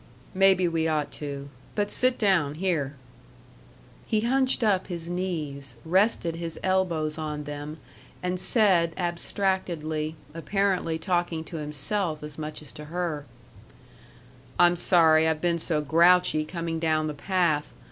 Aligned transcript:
"Maybe 0.33 0.67
we 0.67 0.87
ought 0.87 1.11
to. 1.21 1.47
But 1.75 1.91
sit 1.91 2.17
down 2.17 2.55
here." 2.55 2.95
He 4.07 4.21
hunched 4.21 4.63
up 4.63 4.87
his 4.87 5.07
knees, 5.11 5.75
rested 5.85 6.37
his 6.37 6.59
elbows 6.63 7.19
on 7.19 7.43
them, 7.43 7.77
and 8.23 8.39
said, 8.39 8.95
abstractedly, 8.97 10.15
apparently 10.33 10.97
talking 10.97 11.43
to 11.43 11.57
himself 11.57 12.23
as 12.23 12.39
much 12.39 12.63
as 12.63 12.71
to 12.71 12.85
her: 12.85 13.27
"I'm 14.57 14.75
sorry 14.75 15.27
I've 15.27 15.39
been 15.39 15.59
so 15.59 15.81
grouchy 15.81 16.45
coming 16.45 16.79
down 16.79 17.05
the 17.05 17.13
path. 17.13 17.71